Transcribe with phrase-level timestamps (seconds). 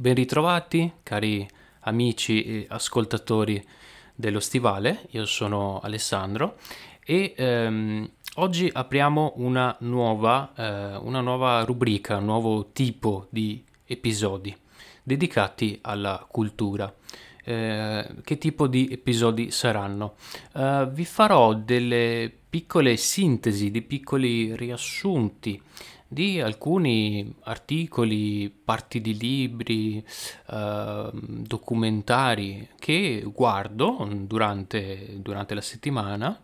[0.00, 1.44] Ben ritrovati, cari
[1.80, 3.60] amici e ascoltatori
[4.14, 6.56] dello Stivale, io sono Alessandro
[7.04, 14.56] e ehm, oggi apriamo una nuova, eh, una nuova rubrica, un nuovo tipo di episodi
[15.02, 16.94] dedicati alla cultura.
[17.42, 20.14] Eh, che tipo di episodi saranno?
[20.52, 25.60] Uh, vi farò delle piccole sintesi, di piccoli riassunti
[26.08, 30.02] di alcuni articoli, parti di libri,
[30.50, 36.40] eh, documentari che guardo durante, durante la settimana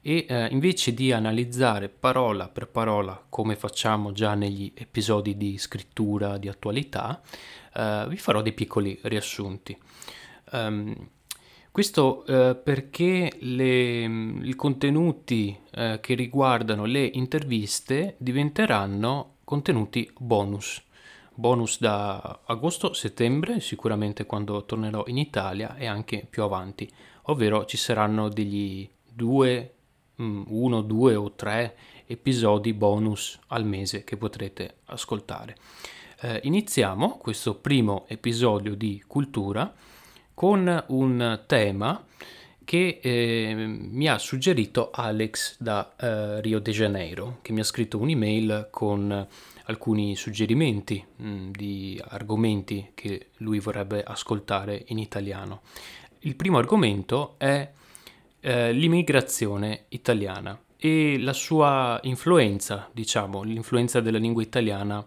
[0.00, 6.38] e eh, invece di analizzare parola per parola come facciamo già negli episodi di scrittura
[6.38, 7.20] di attualità,
[7.74, 9.76] eh, vi farò dei piccoli riassunti.
[10.52, 11.08] Um,
[11.70, 20.82] questo eh, perché le, i contenuti eh, che riguardano le interviste diventeranno contenuti bonus.
[21.32, 26.90] Bonus da agosto-settembre, sicuramente quando tornerò in Italia e anche più avanti,
[27.24, 29.74] ovvero ci saranno degli due,
[30.20, 35.56] mm, uno, due o tre episodi bonus al mese che potrete ascoltare.
[36.20, 39.72] Eh, iniziamo questo primo episodio di cultura
[40.40, 42.02] con un tema
[42.64, 47.98] che eh, mi ha suggerito Alex da eh, Rio de Janeiro, che mi ha scritto
[47.98, 49.28] un'email con
[49.64, 55.60] alcuni suggerimenti mh, mm, di argomenti che lui vorrebbe ascoltare in italiano.
[56.20, 57.70] Il primo argomento è
[58.40, 65.06] eh, l'immigrazione italiana e la sua influenza, diciamo, l'influenza della lingua italiana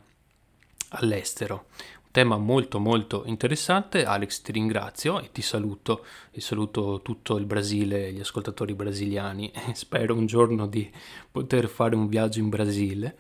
[0.90, 1.66] all'estero
[2.14, 4.06] tema molto molto interessante.
[4.06, 9.52] Alex ti ringrazio e ti saluto e saluto tutto il Brasile gli ascoltatori brasiliani.
[9.74, 10.90] Spero un giorno di
[11.32, 13.18] poter fare un viaggio in Brasile.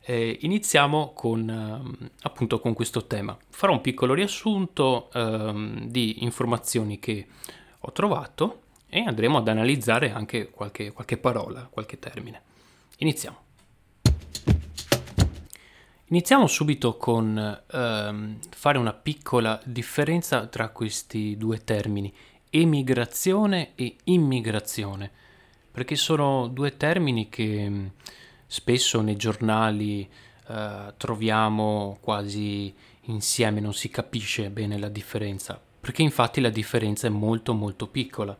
[0.00, 3.38] Eh, iniziamo con, eh, appunto con questo tema.
[3.50, 7.28] Farò un piccolo riassunto eh, di informazioni che
[7.78, 12.42] ho trovato e andremo ad analizzare anche qualche, qualche parola, qualche termine.
[12.98, 13.43] Iniziamo.
[16.08, 22.12] Iniziamo subito con ehm, fare una piccola differenza tra questi due termini,
[22.50, 25.10] emigrazione e immigrazione,
[25.72, 27.86] perché sono due termini che mm,
[28.46, 30.06] spesso nei giornali
[30.46, 32.72] eh, troviamo quasi
[33.04, 38.36] insieme, non si capisce bene la differenza, perché infatti la differenza è molto molto piccola.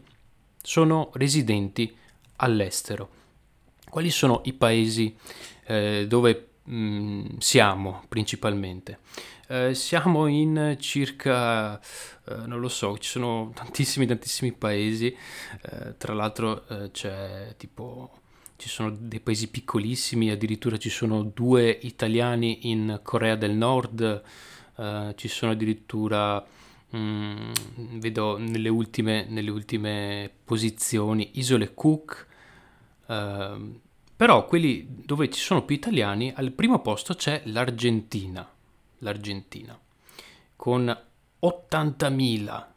[0.61, 1.95] sono residenti
[2.37, 3.09] all'estero.
[3.89, 5.13] Quali sono i paesi
[5.65, 8.99] eh, dove mh, mm, siamo principalmente?
[9.47, 15.15] Eh, siamo in circa, eh, non lo so, ci sono tantissimi, tantissimi paesi,
[15.61, 18.11] eh, tra l'altro eh, c'è tipo
[18.55, 24.23] ci sono dei paesi piccolissimi, addirittura ci sono due italiani in Corea del Nord,
[24.75, 26.45] uh, ci sono addirittura,
[26.91, 27.51] um,
[27.99, 32.27] vedo nelle ultime, nelle ultime, posizioni, isole Cook,
[33.07, 33.79] uh,
[34.15, 38.49] però quelli dove ci sono più italiani, al primo posto c'è l'Argentina,
[38.99, 39.77] l'Argentina,
[40.55, 40.97] con
[41.41, 42.71] 80.000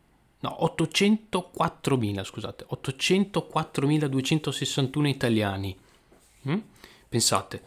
[0.48, 5.76] no, 804.000, scusate, 804.261 italiani.
[6.48, 6.58] Mm?
[7.08, 7.62] Pensate,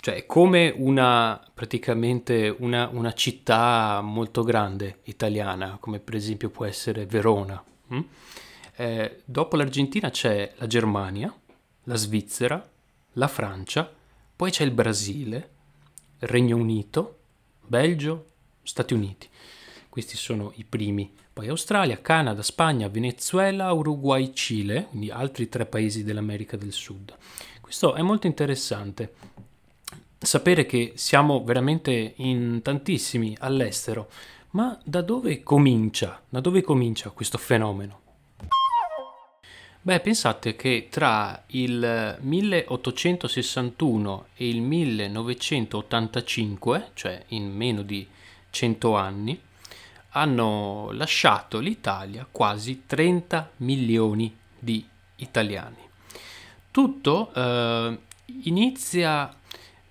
[0.00, 7.06] cioè come una praticamente una, una, città molto grande italiana, come per esempio può essere
[7.06, 7.62] Verona.
[7.88, 8.00] Hm?
[8.76, 11.34] Eh, dopo l'Argentina c'è la Germania,
[11.84, 12.70] la Svizzera,
[13.14, 13.92] la Francia,
[14.34, 15.50] poi c'è il Brasile,
[16.18, 17.18] il Regno Unito,
[17.60, 18.26] Belgio,
[18.62, 19.28] Stati Uniti.
[19.88, 21.12] Questi sono i primi.
[21.32, 27.16] Poi Australia, Canada, Spagna, Venezuela, Uruguay, Cile, quindi altri tre paesi dell'America del Sud.
[27.60, 29.14] Questo è molto interessante.
[30.18, 34.10] Sapere che siamo veramente in tantissimi all'estero,
[34.50, 36.20] ma da dove comincia?
[36.28, 38.00] Da dove comincia questo fenomeno?
[39.80, 48.06] Beh, pensate che tra il 1861 e il 1985, cioè in meno di
[48.50, 49.40] 100 anni,
[50.12, 54.82] hanno lasciato l'Italia quasi 30 milioni di
[55.16, 55.76] italiani.
[56.70, 57.98] Tutto eh,
[58.44, 59.34] inizia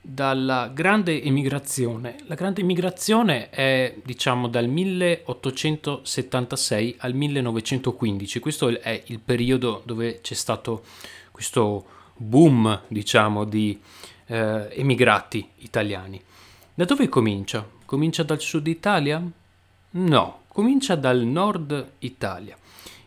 [0.02, 2.16] dalla grande emigrazione.
[2.26, 8.40] La grande emigrazione è diciamo dal 1876 al 1915.
[8.40, 10.84] Questo è il periodo dove c'è stato
[11.30, 11.86] questo
[12.16, 13.80] boom, diciamo, di
[14.28, 16.20] eh, emigrati italiani.
[16.74, 17.68] Da dove comincia?
[17.86, 19.22] Comincia dal sud Italia?
[19.92, 22.58] No, comincia dal nord Italia.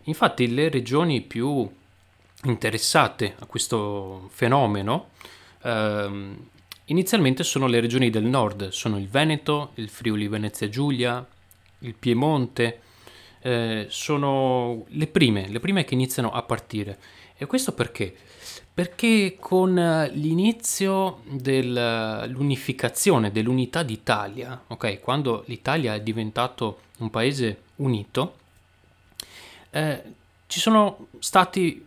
[0.05, 1.69] Infatti le regioni più
[2.43, 5.09] interessate a questo fenomeno
[5.63, 6.37] ehm,
[6.87, 11.27] inizialmente sono le regioni del nord, sono il Veneto, il Friuli Venezia Giulia,
[11.81, 12.81] il Piemonte,
[13.41, 16.99] eh, sono le prime, le prime che iniziano a partire.
[17.37, 18.15] E questo perché?
[18.75, 19.73] Perché con
[20.15, 28.35] l'inizio dell'unificazione, dell'unità d'Italia, ok, quando l'Italia è diventato un paese unito,
[29.71, 30.03] eh,
[30.49, 31.87] ci sono stati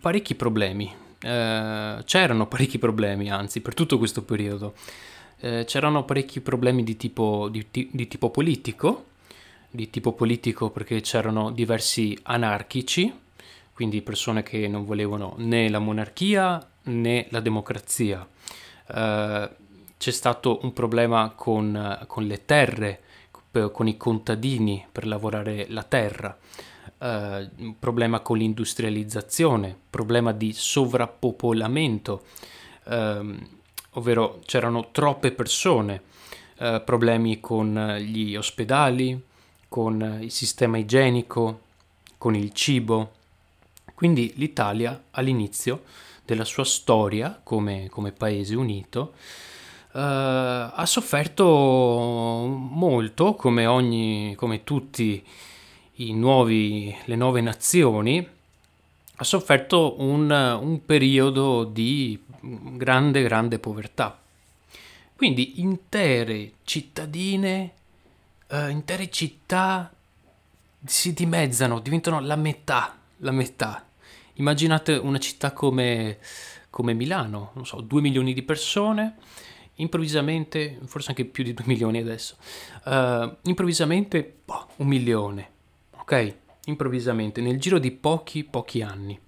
[0.00, 4.74] parecchi problemi, eh, c'erano parecchi problemi, anzi, per tutto questo periodo.
[5.40, 9.06] Eh, c'erano parecchi problemi di tipo, di, di tipo politico,
[9.70, 13.12] di tipo politico perché c'erano diversi anarchici,
[13.80, 18.28] quindi persone che non volevano né la monarchia né la democrazia.
[18.88, 19.48] Uh,
[19.96, 23.00] c'è stato un problema con, con, le terre,
[23.72, 26.36] con i contadini per lavorare la terra
[26.98, 32.24] eh, problema con l'industrializzazione, problema di sovrappopolamento,
[32.84, 33.48] ehm,
[33.92, 36.02] ovvero c'erano troppe persone,
[36.58, 39.18] eh, problemi con gli ospedali,
[39.68, 41.60] con il sistema igienico,
[42.18, 43.12] con il cibo.
[44.00, 45.82] Quindi l'Italia all'inizio
[46.24, 49.12] della sua storia come, come paese unito
[49.92, 55.20] Uh, ha sofferto molto come, ogni, come tutti
[55.96, 58.24] nuovi, le nuove nazioni,
[59.16, 64.16] ha sofferto un, un periodo di grande, grande povertà.
[65.16, 67.72] Quindi intere cittadine,
[68.50, 69.92] uh, intere città
[70.84, 73.84] si dimezzano, diventano la metà, la metà.
[74.40, 76.16] Immaginate una città come,
[76.70, 79.16] come Milano, non so, 2 milioni di persone,
[79.74, 82.36] improvvisamente, forse anche più di 2 milioni adesso,
[82.86, 85.50] uh, improvvisamente boh, un milione,
[85.98, 86.34] ok?
[86.64, 89.20] Improvvisamente, nel giro di pochi, pochi anni.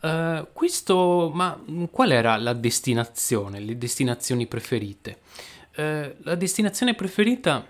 [0.00, 5.18] Uh, questo, ma qual era la destinazione, le destinazioni preferite?
[5.74, 7.66] Uh, la destinazione preferita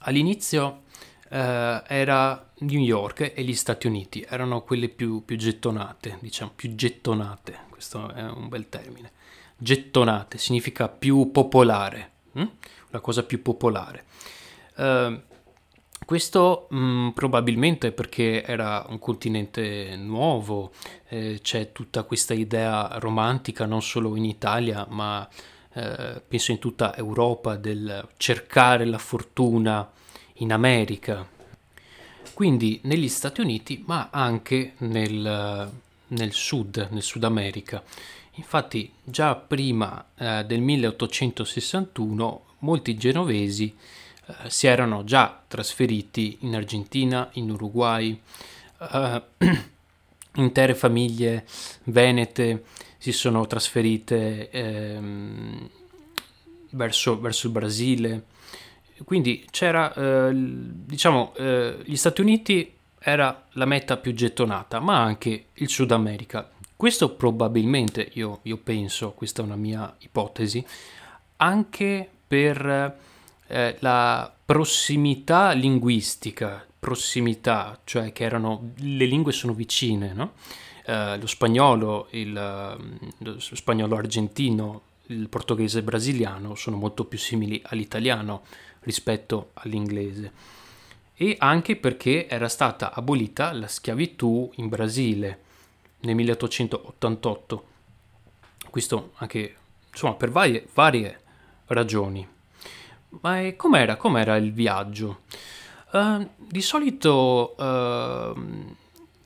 [0.00, 0.82] all'inizio
[1.26, 7.58] era New York e gli Stati Uniti, erano quelle più, più gettonate, diciamo, più gettonate,
[7.70, 9.12] questo è un bel termine.
[9.56, 12.48] Gettonate significa più popolare, hm?
[12.90, 14.04] una cosa più popolare.
[14.76, 15.20] Uh,
[16.04, 20.72] questo mh, mm, probabilmente perché era un continente nuovo,
[21.08, 25.26] eh, c'è tutta questa idea romantica non solo in Italia, ma
[25.72, 29.90] eh, penso in tutta Europa del cercare la fortuna
[30.34, 31.26] in America.
[32.34, 35.70] Quindi negli Stati Uniti, ma anche nel,
[36.08, 37.82] nel sud, nel Sud America.
[38.32, 43.72] Infatti già prima eh, del 1861 molti genovesi
[44.26, 48.20] eh, si erano già trasferiti in Argentina, in Uruguay,
[48.80, 49.22] eh,
[50.34, 51.46] intere famiglie
[51.84, 52.64] venete
[52.98, 55.68] si sono trasferite ehm,
[56.70, 58.24] verso, verso, il Brasile.
[59.02, 65.46] Quindi c'era, eh, diciamo, eh, gli Stati Uniti era la meta più gettonata, ma anche
[65.52, 66.48] il Sud America.
[66.76, 70.64] Questo probabilmente, io, io penso, questa è una mia ipotesi,
[71.36, 72.98] anche per
[73.46, 80.32] eh, la prossimità linguistica, prossimità, cioè che erano, le lingue sono vicine, no?
[80.86, 88.42] Uh, lo spagnolo, il, lo spagnolo argentino, il portoghese brasiliano sono molto più simili all'italiano
[88.84, 90.32] rispetto all'inglese.
[91.14, 95.42] E anche perché era stata abolita la schiavitù in Brasile
[96.00, 97.64] nel 1888.
[98.70, 99.56] Questo anche,
[99.90, 101.20] insomma, per varie, varie
[101.66, 102.26] ragioni.
[103.20, 105.20] Ma com'era, com'era il viaggio?
[105.92, 108.74] Uh, di solito uh,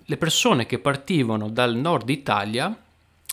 [0.04, 2.76] le persone che partivano dal nord Italia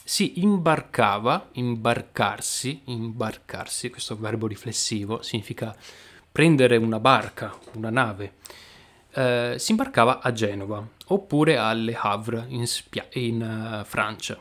[0.07, 5.75] si imbarcava, imbarcarsi, imbarcarsi, questo verbo riflessivo significa
[6.35, 8.33] prendere una barca, una nave,
[9.13, 14.37] uh, si imbarcava a Genova oppure a Le Havre in, Spia- in Francia.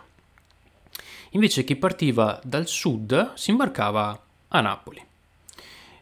[1.30, 5.00] Invece chi partiva dal sud si imbarcava a Napoli.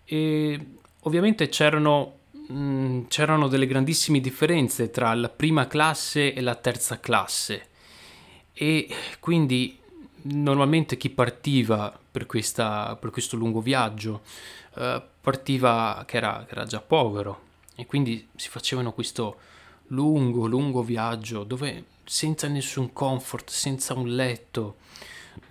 [0.06, 0.66] E
[1.00, 7.00] ovviamente c'erano, mh, mm, c'erano delle grandissime differenze tra la prima classe e la terza
[7.00, 7.66] classe
[8.54, 8.88] e
[9.20, 9.78] quindi
[10.22, 14.22] normalmente chi partiva per, questa, per questo lungo viaggio
[14.74, 19.38] uh, partiva che era, che era già povero e quindi si facevano questo
[19.88, 24.76] lungo, lungo viaggio dove senza nessun comfort, senza un letto,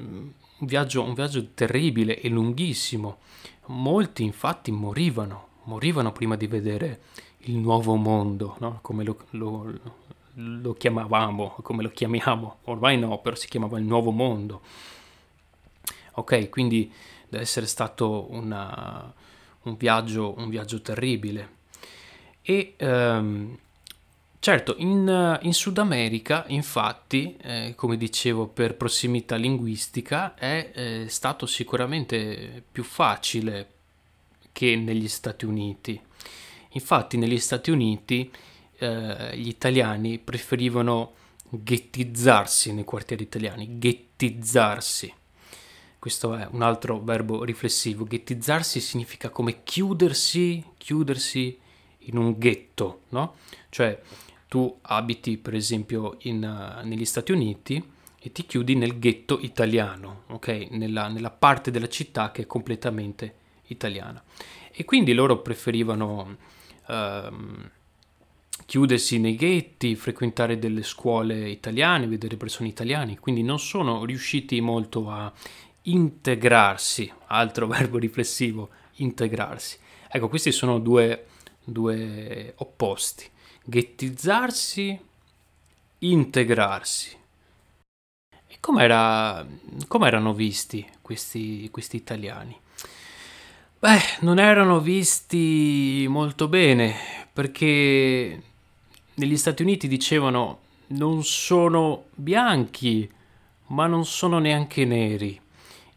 [0.02, 3.20] mm, un viaggio, un viaggio terribile e lunghissimo.
[3.68, 7.02] Molti infatti morivano, morivano prima di vedere
[7.46, 8.80] il nuovo mondo, no?
[8.82, 9.80] come lo, lo,
[10.36, 14.62] lo, chiamavamo, come lo chiamiamo, ormai no, però si chiamava il nuovo mondo.
[16.14, 16.92] Ok, quindi
[17.30, 19.14] deve essere stato una,
[19.64, 21.60] un, viaggio, un viaggio terribile.
[22.42, 23.58] E um,
[24.42, 31.46] Certo, in, in, Sud America, infatti, eh, come dicevo, per prossimità linguistica è eh, stato
[31.46, 33.70] sicuramente più facile
[34.52, 36.02] che negli Stati Uniti.
[36.70, 38.32] Infatti, negli Stati Uniti
[38.82, 41.14] eh, gli italiani preferivano
[41.50, 45.14] ghettizzarsi nei quartieri italiani, ghettizzarsi.
[46.00, 48.06] Questo è un altro verbo riflessivo.
[48.06, 51.60] Ghettizzarsi significa come chiudersi, chiudersi
[52.06, 53.36] in un ghetto, no?
[53.70, 54.02] Cioè
[54.48, 57.84] tu abiti per esempio in, uh, negli Stati Uniti
[58.20, 60.70] e ti chiudi nel ghetto italiano, ok?
[60.72, 63.36] Nella, nella, parte della città che è completamente
[63.68, 64.24] italiana.
[64.72, 66.38] E quindi loro preferivano
[66.88, 67.70] uh,
[68.66, 75.10] chiudersi nei ghetti, frequentare delle scuole italiane, vedere persone italiane, quindi non sono riusciti molto
[75.10, 75.32] a
[75.84, 79.78] integrarsi, altro verbo riflessivo, integrarsi.
[80.08, 81.26] Ecco, questi sono due,
[81.64, 83.30] due opposti
[83.64, 85.00] ghettizzarsi,
[86.00, 87.18] integrarsi.
[88.48, 89.46] E com'era,
[89.88, 92.58] com'erano visti questi, questi italiani?
[93.80, 96.96] Beh, non erano visti molto bene
[97.32, 98.42] perché
[99.22, 103.10] negli Stati Uniti dicevano non sono bianchi,
[103.68, 105.40] ma non sono neanche neri.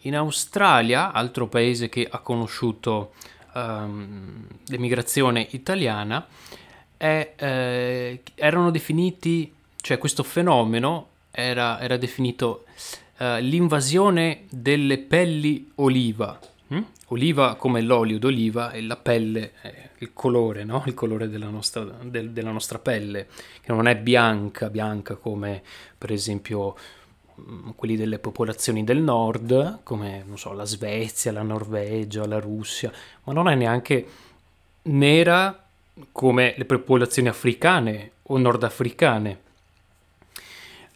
[0.00, 3.14] In Australia, altro paese che ha conosciuto
[3.54, 6.26] um, l'emigrazione italiana,
[6.98, 12.66] è, eh, erano definiti, cioè questo fenomeno era, era definito
[13.16, 16.38] eh, l'invasione delle pelli oliva.
[16.68, 16.80] Hm?
[17.08, 20.82] Oliva come l'olio d'oliva e la pelle, eh, il colore, no?
[20.86, 23.26] il colore della nostra, del, della nostra pelle,
[23.60, 25.62] che non è bianca, bianca come
[25.96, 26.74] per esempio
[27.38, 32.90] mm, quelli delle popolazioni del nord, come so, la Svezia, la Norvegia, la Russia,
[33.24, 34.06] ma non è neanche
[34.84, 35.62] nera
[36.12, 39.42] come le popolazioni africane o nordafricane.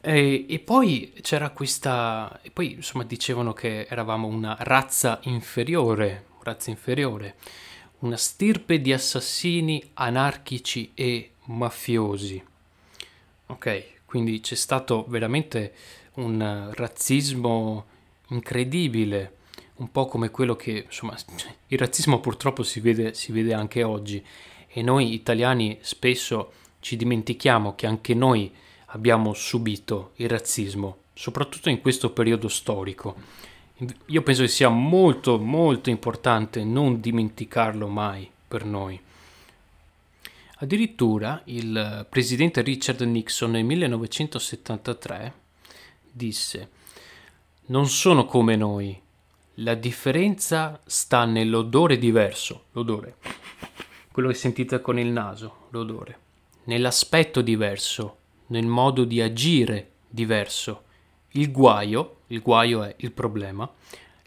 [0.00, 2.40] E, e, poi c'era questa.
[2.43, 7.37] E poi insomma dicevano che eravamo una razza inferiore, razza inferiore,
[8.00, 12.43] una stirpe di assassini anarchici e mafiosi.
[13.47, 15.73] Ok, quindi c'è stato veramente
[16.14, 17.87] un razzismo
[18.28, 19.37] incredibile,
[19.76, 21.17] un po' come quello che insomma
[21.69, 24.25] il razzismo purtroppo si vede, si vede anche oggi
[24.69, 28.52] e noi italiani spesso ci dimentichiamo che anche noi
[28.88, 33.14] abbiamo subito il razzismo, soprattutto in questo periodo storico.
[34.07, 39.00] Io penso che sia molto molto importante non dimenticarlo mai per noi.
[40.61, 45.35] Addirittura il presidente Richard Nixon nel 1973
[46.11, 46.68] disse
[47.66, 49.00] Non sono come noi,
[49.54, 53.16] la differenza sta nell'odore diverso, l'odore
[54.18, 56.18] quello che sentite con il naso, l'odore,
[56.64, 58.16] nell'aspetto diverso,
[58.49, 60.85] nel modo di agire diverso.
[61.33, 63.71] Il guaio, il guaio è il problema,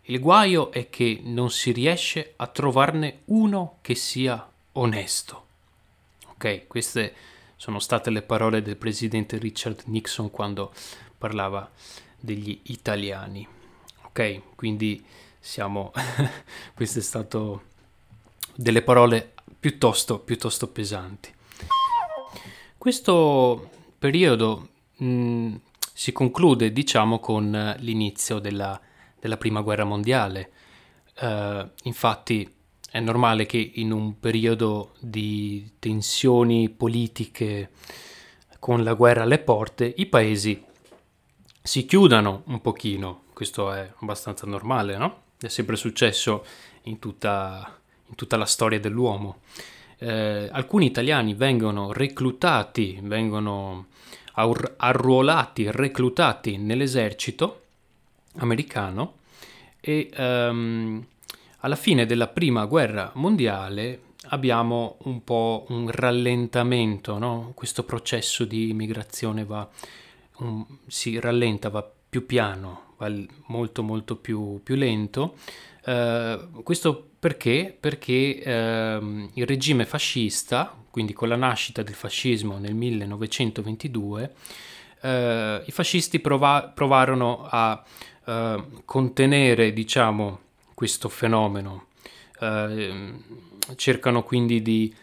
[0.04, 5.46] il guaio è che non si riesce a trovarne uno che sia onesto.
[6.32, 6.68] Ok?
[6.68, 7.14] Queste
[7.56, 10.74] sono state le parole del presidente Richard Nixon quando
[11.18, 11.70] parlava
[12.20, 13.48] degli italiani.
[14.04, 15.04] Ok, quindi
[15.40, 15.92] siamo...
[16.74, 17.64] queste è stato
[18.56, 21.32] delle parole piuttosto, piuttosto pesanti.
[22.78, 23.70] Questo
[24.02, 25.56] periodo mh, mm,
[25.94, 28.82] si conclude, diciamo, con l'inizio della,
[29.20, 30.52] della prima guerra mondiale.
[31.22, 32.52] Uh, infatti
[32.90, 37.70] è normale che in un periodo di tensioni politiche
[38.58, 40.64] con la guerra alle porte i paesi
[41.62, 45.22] si chiudano un pochino, questo è abbastanza normale, no?
[45.40, 46.44] È sempre successo
[46.84, 49.42] in tutta, in tutta la storia dell'uomo.
[50.04, 53.86] Eh, alcuni italiani vengono reclutati, vengono
[54.34, 57.62] arruolati, reclutati nell'esercito
[58.38, 59.18] americano
[59.80, 61.06] e um,
[61.60, 67.52] alla fine della prima guerra mondiale abbiamo un po' un rallentamento, no?
[67.54, 69.70] questo processo di migrazione va,
[70.38, 73.12] um, si rallenta, va più piano, va
[73.46, 75.36] molto molto più, più lento.
[75.84, 77.76] Uh, questo perché?
[77.78, 84.34] Perché uh, il regime fascista, quindi con la nascita del fascismo nel 1922,
[85.02, 87.84] uh, eh, i fascisti prova- provarono a
[88.86, 90.40] contenere, diciamo,
[90.76, 91.88] questo fenomeno.
[93.76, 94.94] Cercano quindi di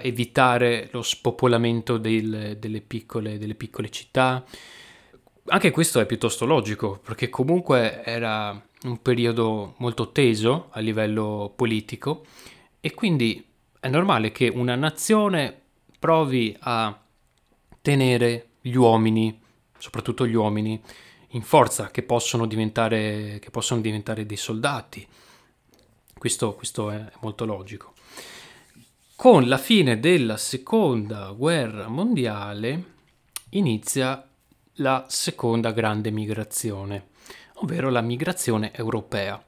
[0.00, 4.44] evitare lo spopolamento del, delle, piccole, delle piccole città.
[5.46, 12.24] Anche questo è piuttosto logico, perché comunque era un periodo molto teso a livello politico
[12.80, 13.44] e quindi
[13.80, 15.62] è normale che una nazione
[15.98, 16.98] provi a
[17.80, 19.40] tenere gli uomini,
[19.78, 20.80] soprattutto gli uomini,
[21.30, 25.06] in forza, che possono diventare, che possono diventare dei soldati.
[26.16, 27.92] Questo, questo è molto logico.
[29.14, 32.94] Con la fine della seconda guerra mondiale
[33.50, 34.28] inizia
[34.74, 37.08] la seconda grande migrazione,
[37.56, 39.42] ovvero la migrazione europea.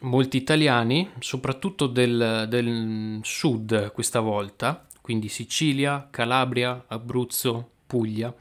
[0.00, 8.34] Molti italiani, soprattutto del, del sud questa volta, quindi Sicilia, Calabria, Abruzzo, Puglia,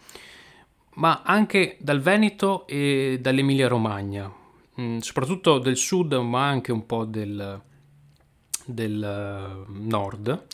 [0.95, 4.31] ma anche dal Veneto e dall'Emilia Romagna,
[4.79, 7.61] mm, soprattutto del sud ma anche un po' del,
[8.65, 10.45] del eh, nord,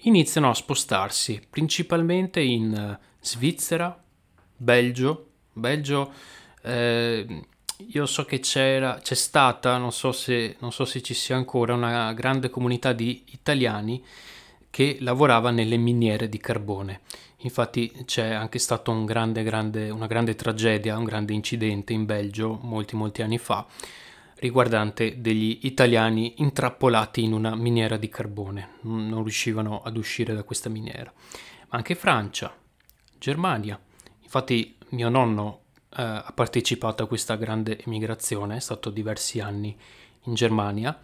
[0.00, 4.00] iniziano a spostarsi principalmente in eh, Svizzera,
[4.56, 6.12] Belgio, Belgio
[6.62, 7.44] eh,
[7.90, 11.74] io so che c'era, c'è stata, non so, se, non so se ci sia ancora,
[11.74, 14.02] una grande comunità di italiani
[14.70, 17.00] che lavorava nelle miniere di carbone
[17.44, 22.58] Infatti c'è anche stata un grande, grande, una grande tragedia, un grande incidente in Belgio
[22.62, 23.66] molti molti anni fa
[24.36, 30.68] riguardante degli italiani intrappolati in una miniera di carbone, non riuscivano ad uscire da questa
[30.68, 31.12] miniera.
[31.14, 32.52] Ma anche Francia,
[33.18, 33.80] Germania.
[34.20, 35.60] Infatti mio nonno
[35.94, 39.76] ha partecipato a questa grande emigrazione, è stato diversi anni
[40.24, 40.98] in Germania,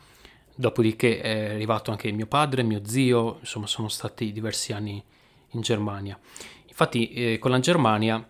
[0.54, 5.02] dopodiché è arrivato anche mio padre, mio zio, insomma sono stati diversi anni
[5.50, 6.18] in Germania.
[6.66, 8.26] Infatti eh, con la Germania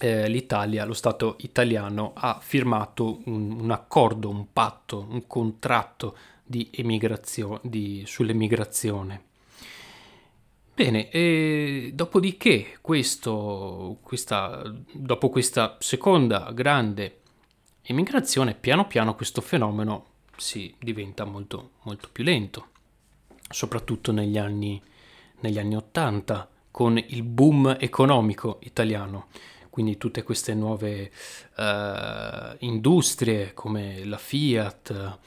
[0.00, 6.70] eh, l'Italia, lo Stato italiano ha firmato un, un, accordo, un patto, un contratto di
[6.72, 9.26] emigrazio- di, sull'emigrazione.
[10.78, 14.62] Bene, e dopodiché questo, questa,
[14.92, 17.22] dopo questa seconda grande
[17.82, 20.04] emigrazione, piano piano questo fenomeno
[20.36, 22.68] si diventa molto, molto più lento,
[23.50, 24.80] soprattutto negli anni
[25.40, 29.30] negli anni Ottanta con il boom economico italiano,
[29.70, 31.10] quindi tutte queste nuove
[31.56, 35.18] uh, industrie come la Fiat.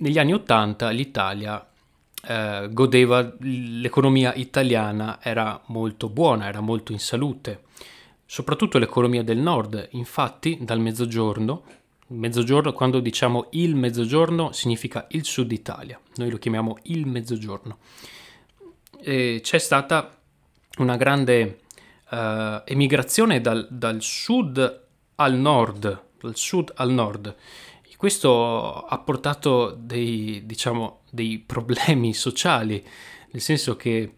[0.00, 1.66] Negli anni Ottanta l'Italia
[2.28, 7.62] uh, godeva, l'economia italiana era molto buona, era molto in salute,
[8.26, 11.64] soprattutto l'economia del nord, infatti dal mezzogiorno
[12.12, 15.98] mezzogiorno, quando diciamo il mezzogiorno, significa il sud Italia.
[16.16, 17.78] Noi lo chiamiamo il mezzogiorno
[19.02, 20.16] eh, c'è stata
[20.78, 21.60] una grande
[22.10, 24.84] uh, emigrazione dal, dal, sud
[25.16, 27.34] al nord, dal sud al nord.
[27.96, 32.82] Questo ha portato dei, diciamo, dei problemi sociali,
[33.30, 34.14] nel senso che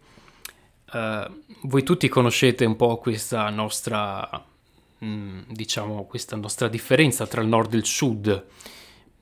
[0.93, 4.43] uh, voi tutti conoscete un po' questa nostra,
[4.99, 8.45] mh, mm, diciamo, questa nostra differenza tra il nord e il sud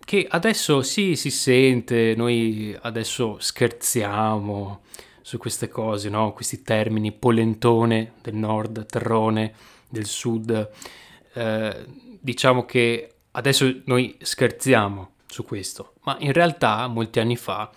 [0.06, 4.82] che adesso sì si sente, noi adesso scherziamo,
[5.24, 6.34] su queste cose, no?
[6.34, 9.54] questi termini polentone del nord, terrone
[9.88, 10.70] del sud.
[11.34, 11.86] Eh,
[12.20, 17.72] diciamo che adesso noi scherziamo su questo, ma in realtà molti anni fa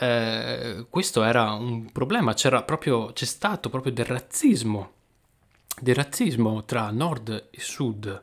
[0.00, 4.92] eh, questo era un problema, c'era proprio, c'è stato proprio del razzismo,
[5.80, 8.22] del razzismo tra nord e sud,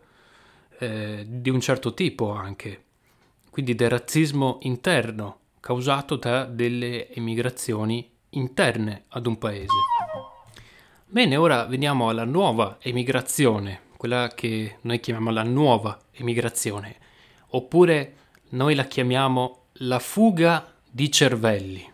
[0.80, 2.84] eh, di un certo tipo anche,
[3.50, 9.74] quindi del razzismo interno causato da delle emigrazioni interne ad un paese.
[11.08, 16.96] Bene, ora veniamo alla nuova emigrazione, quella che noi chiamiamo la nuova emigrazione,
[17.50, 18.16] oppure
[18.50, 21.92] noi la chiamiamo la fuga di cervelli.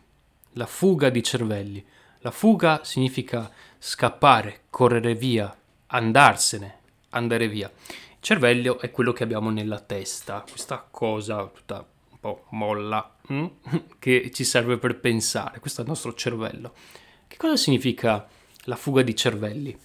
[0.53, 1.83] La fuga di cervelli.
[2.19, 5.55] La fuga significa scappare, correre via,
[5.87, 6.77] andarsene,
[7.09, 7.71] andare via.
[7.87, 13.47] Il cervello è quello che abbiamo nella testa, questa cosa tutta un po' molla hm?
[13.97, 15.59] che ci serve per pensare.
[15.59, 16.73] Questo è il nostro cervello.
[17.27, 18.27] Che cosa significa
[18.65, 19.75] la fuga di cervelli?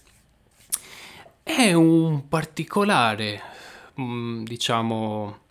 [1.43, 3.41] È un particolare,
[3.99, 5.45] mm, diciamo,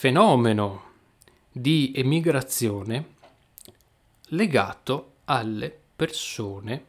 [0.00, 0.82] fenomeno
[1.52, 3.16] di emigrazione
[4.28, 6.84] legato alle persone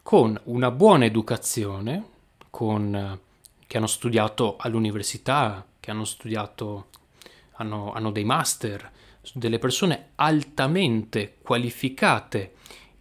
[0.00, 2.04] con una buona educazione,
[2.48, 3.18] con,
[3.66, 6.90] che hanno studiato all'università, che hanno studiato,
[7.54, 8.92] hanno, hanno dei master,
[9.34, 12.54] delle persone altamente qualificate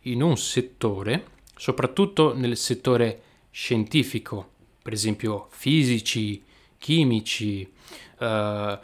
[0.05, 6.43] in un settore, soprattutto nel settore scientifico, per esempio fisici,
[6.79, 7.71] chimici,
[8.17, 8.79] eh,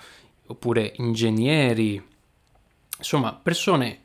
[0.48, 2.02] oppure ingegneri,
[2.98, 4.02] insomma persone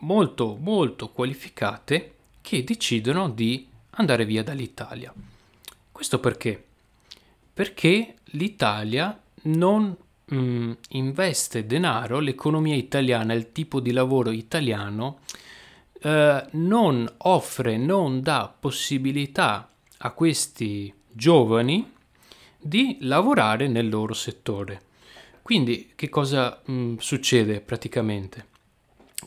[0.00, 5.12] molto molto qualificate che decidono di andare via dall'Italia.
[5.90, 6.64] Questo perché?
[7.52, 15.20] Perché l'Italia non mh, mm, investe denaro, l'economia italiana, il tipo di lavoro italiano
[16.02, 21.92] eh, non offre, non dà possibilità a questi giovani
[22.58, 24.88] di lavorare nel loro settore.
[25.42, 28.46] Quindi che cosa mh, mm, succede praticamente?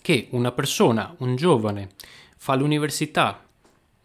[0.01, 1.89] Che una persona, un giovane,
[2.37, 3.43] fa l'università,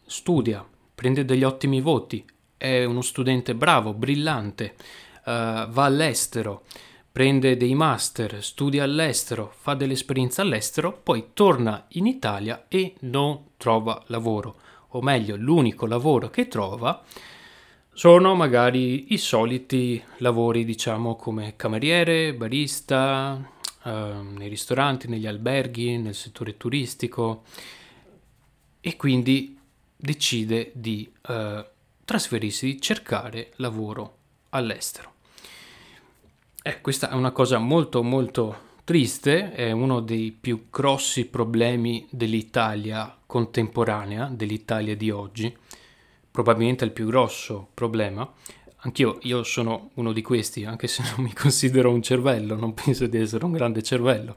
[0.07, 2.25] studia, prende degli ottimi voti,
[2.57, 5.31] è uno studente bravo, brillante, uh,
[5.69, 6.65] va all'estero,
[7.11, 13.51] prende dei master, studia all'estero, fa delle esperienze all'estero, poi torna in Italia e non
[13.57, 14.57] trova lavoro,
[14.89, 17.03] o meglio, l'unico lavoro che trova
[17.99, 23.45] sono magari i soliti lavori, diciamo, come cameriere, barista,
[23.83, 27.43] eh, nei ristoranti, negli alberghi, nel settore turistico
[28.79, 29.59] e quindi
[29.97, 31.69] decide di eh,
[32.05, 34.17] trasferirsi, cercare lavoro
[34.51, 35.15] all'estero.
[36.63, 43.13] Eh, questa è una cosa molto molto triste, è uno dei più grossi problemi dell'Italia
[43.27, 45.53] contemporanea, dell'Italia di oggi
[46.39, 48.33] probabilmente il più grosso problema.
[48.83, 53.09] Anch'io io sono uno di questi, anche se non mi considero un cervello, non penso
[53.09, 54.37] di essere un grande cervello,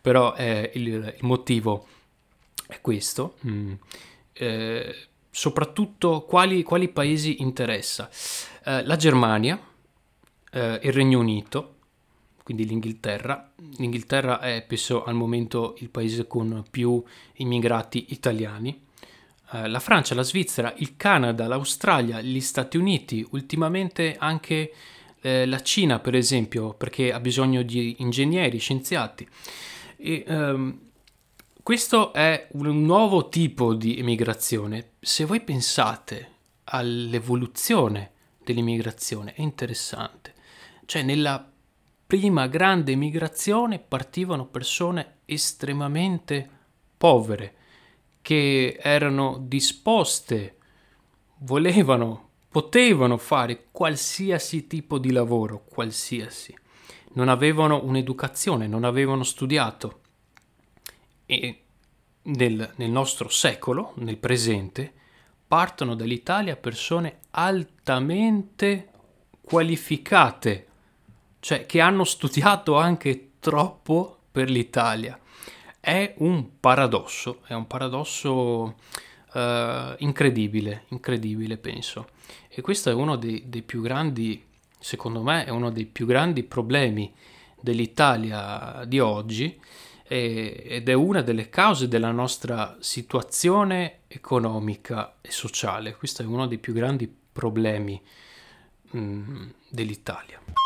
[0.00, 1.86] però eh, il, il, motivo
[2.66, 3.36] è questo.
[3.46, 3.72] Mm.
[4.32, 4.96] Eh,
[5.28, 8.08] soprattutto quali, quali, paesi interessa?
[8.64, 9.60] Eh, la Germania,
[10.52, 11.74] eh, il Regno Unito,
[12.44, 13.52] quindi l'Inghilterra.
[13.76, 18.88] L'Inghilterra è penso al momento il paese con più immigrati italiani
[19.52, 24.72] eh, la Francia, la Svizzera, il Canada, l'Australia, gli Stati Uniti, ultimamente anche
[25.20, 29.28] eh, la Cina per esempio perché ha bisogno di ingegneri, scienziati.
[29.96, 30.78] E, um,
[31.62, 34.94] questo è un nuovo tipo di emigrazione.
[34.98, 36.30] Se voi pensate
[36.64, 38.10] all'evoluzione
[38.42, 40.34] dell'immigrazione è interessante.
[40.86, 41.48] Cioè nella
[42.04, 46.50] prima grande emigrazione partivano persone estremamente
[46.98, 47.54] povere,
[48.22, 50.56] che erano disposte,
[51.38, 56.56] volevano, potevano fare qualsiasi tipo di lavoro, qualsiasi.
[57.14, 60.00] Non avevano un'educazione, non avevano studiato.
[61.26, 61.62] E
[62.22, 64.92] nel, nel nostro secolo, nel presente,
[65.46, 68.88] partono dall'Italia persone altamente
[69.42, 70.66] qualificate,
[71.40, 75.18] cioè che hanno studiato anche troppo per l'Italia
[75.84, 78.76] è un paradosso, è un paradosso
[79.32, 82.10] uh, incredibile, incredibile penso.
[82.48, 84.44] E questo è uno dei, dei, più grandi,
[84.78, 87.12] secondo me, è uno dei più grandi problemi
[87.60, 89.60] dell'Italia di oggi
[90.06, 95.96] e, ed è una delle cause della nostra situazione economica e sociale.
[95.96, 98.00] Questo è uno dei più grandi problemi
[98.92, 100.61] mh, mm, dell'Italia.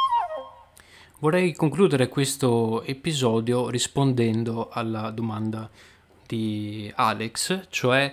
[1.19, 5.67] Vorrei concludere questo episodio rispondendo alla domanda
[6.27, 8.13] di Alex, cioè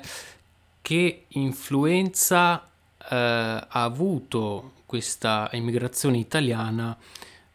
[0.81, 6.97] che influenza eh, ha avuto questa immigrazione italiana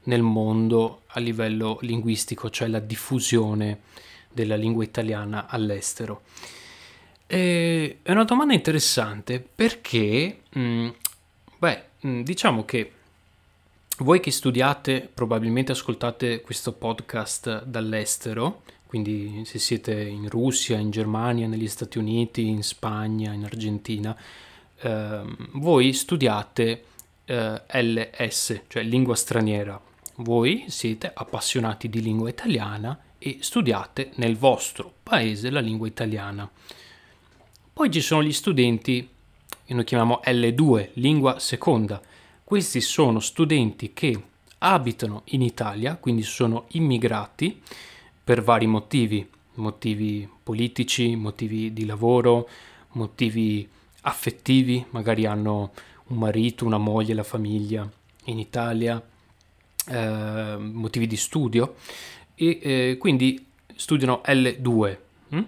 [0.02, 3.80] nel mondo a livello linguistico, cioè la diffusione
[4.30, 6.24] della lingua italiana all'estero.
[7.26, 10.88] E è una domanda interessante perché, mh, mm,
[11.56, 12.92] beh, mm, diciamo che
[13.98, 21.48] voi che studiate, probabilmente ascoltate questo podcast dall'estero, quindi se siete in Russia, in Germania,
[21.48, 24.16] negli Stati Uniti, in Spagna, in Argentina,
[24.80, 25.22] eh,
[25.54, 26.84] voi studiate
[27.24, 29.80] eh, LS, cioè lingua straniera.
[30.16, 36.48] Voi siete appassionati di lingua italiana e studiate nel vostro paese la lingua italiana.
[37.72, 39.08] Poi ci sono gli studenti
[39.64, 42.00] che noi chiamiamo L2, lingua seconda,
[42.48, 44.18] questi sono studenti che
[44.60, 47.60] abitano in Italia, quindi sono immigrati
[48.24, 52.48] per vari motivi, motivi politici, motivi di lavoro,
[52.92, 53.68] motivi
[54.00, 55.72] affettivi, magari hanno
[56.04, 57.86] un marito, una moglie, la famiglia
[58.24, 59.06] in Italia,
[59.86, 61.74] eh, motivi di studio
[62.34, 63.44] e eh, quindi
[63.76, 64.96] studiano L2.
[65.28, 65.42] Hm?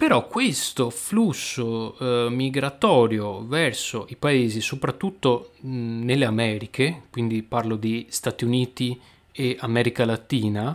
[0.00, 8.06] Però questo flusso eh, migratorio verso i paesi, soprattutto mh, nelle Americhe, quindi parlo di
[8.08, 8.98] Stati Uniti
[9.30, 10.74] e America Latina,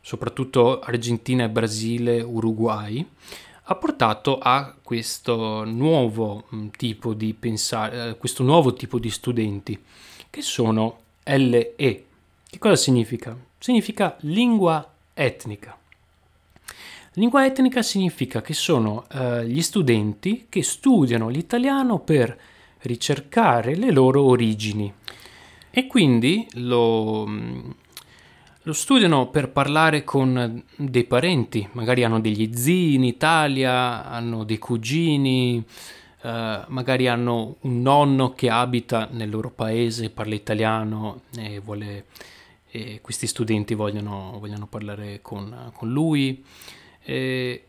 [0.00, 3.06] soprattutto Argentina, Brasile, Uruguay,
[3.64, 9.78] ha portato a questo nuovo tipo di pensare, eh, questo nuovo tipo di studenti
[10.30, 11.74] che sono LE.
[11.76, 13.36] Che cosa significa?
[13.58, 15.76] Significa lingua etnica.
[17.16, 22.36] Lingua etnica significa che sono eh, gli studenti che studiano l'italiano per
[22.80, 24.92] ricercare le loro origini
[25.70, 27.24] e quindi lo,
[28.62, 34.58] lo studiano per parlare con dei parenti, magari hanno degli zii in Italia, hanno dei
[34.58, 35.64] cugini,
[36.20, 42.06] eh, magari hanno un nonno che abita nel loro paese, parla italiano e, vuole,
[42.72, 46.42] e questi studenti vogliono, vogliono parlare con, con lui.
[47.04, 47.64] E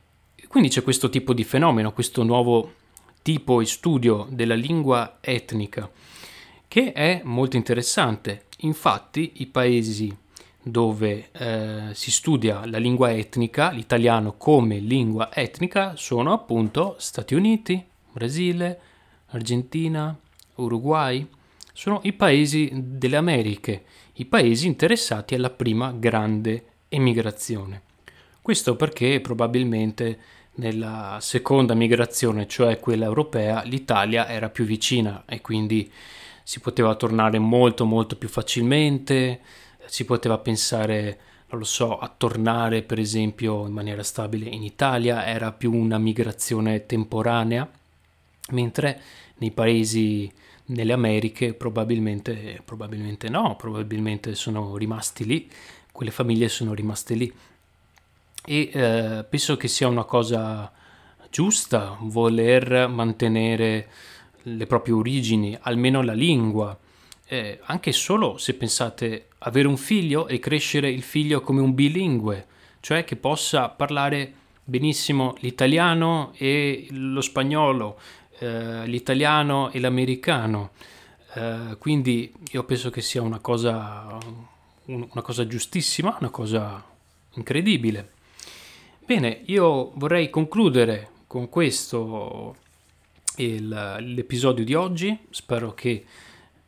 [0.48, 2.74] quindi c'è questo tipo di fenomeno, questo nuovo
[3.22, 5.90] tipo di studio della lingua etnica
[6.76, 8.48] che è molto interessante.
[8.60, 10.14] Infatti i paesi
[10.62, 17.82] dove eh, si studia la lingua etnica, l'italiano come lingua etnica, sono appunto Stati Uniti,
[18.12, 18.80] Brasile,
[19.28, 20.14] Argentina,
[20.56, 21.26] Uruguay,
[21.72, 23.84] sono i paesi delle Americhe,
[24.16, 27.84] i paesi interessati alla prima grande emigrazione.
[28.46, 30.20] Questo perché probabilmente
[30.58, 35.92] nella seconda migrazione, cioè quella europea, l'Italia era più vicina e quindi
[36.44, 39.40] si poteva tornare molto molto più facilmente,
[39.88, 45.26] si poteva pensare, non lo so, a tornare per esempio in maniera stabile in Italia,
[45.26, 47.68] era più una migrazione temporanea,
[48.50, 49.02] mentre
[49.38, 50.32] nei paesi
[50.66, 55.50] nelle Americhe probabilmente, probabilmente no, probabilmente sono rimasti lì,
[55.92, 57.34] quelle famiglie sono rimaste lì
[58.46, 60.72] e eh, penso che sia una cosa
[61.30, 63.90] giusta voler mantenere
[64.44, 66.78] le proprie origini, almeno la lingua,
[67.28, 72.46] eh, anche solo se pensate avere un figlio e crescere il figlio come un bilingue,
[72.80, 78.00] cioè che possa parlare benissimo l'italiano e lo spagnolo,
[78.40, 80.72] eh, l'italiano e l'americano.
[81.34, 84.18] Eh, quindi io penso che sia una cosa,
[84.86, 86.84] una cosa giustissima, una cosa
[87.34, 88.14] incredibile.
[89.08, 92.56] Bene, io vorrei concludere con questo
[93.36, 95.16] il, l'episodio di oggi.
[95.30, 96.04] Spero che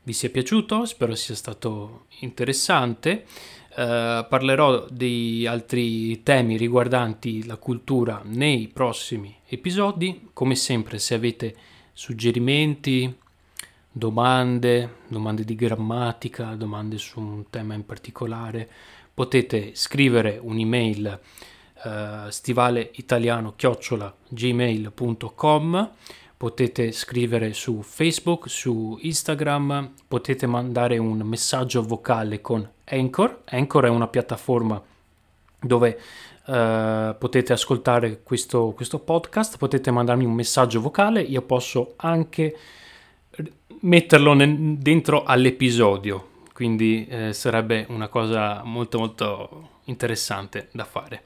[0.04, 3.26] vi sia piaciuto, spero sia stato interessante.
[3.70, 10.30] Uh, parlerò di altri temi riguardanti la cultura nei prossimi episodi.
[10.32, 11.56] Come sempre, se avete
[11.92, 13.12] suggerimenti,
[13.92, 18.70] domande, domande di grammatica, domande su un tema in particolare,
[19.12, 21.20] potete scrivere un'email
[21.84, 25.92] uh, stivale italiano chiocciola gmail.com
[26.38, 33.42] potete scrivere su Facebook, su Instagram, potete mandare un messaggio vocale con Anchor.
[33.46, 34.80] Anchor è una piattaforma
[35.60, 36.00] dove
[36.46, 42.56] uh, potete ascoltare questo, questo, podcast, potete mandarmi un messaggio vocale, io posso anche
[43.80, 51.24] metterlo ne- dentro all'episodio, quindi eh, sarebbe una cosa molto molto interessante da fare.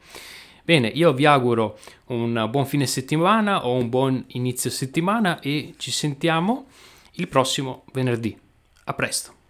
[0.71, 5.91] Bene, io vi auguro un buon fine settimana o un buon inizio settimana e ci
[5.91, 6.67] sentiamo
[7.15, 8.39] il prossimo venerdì.
[8.85, 9.40] A presto.